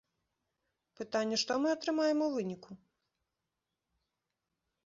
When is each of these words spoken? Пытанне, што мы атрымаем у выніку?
Пытанне, 1.01 1.37
што 1.43 1.51
мы 1.65 1.69
атрымаем 1.75 2.19
у 2.29 2.31
выніку? 2.39 2.71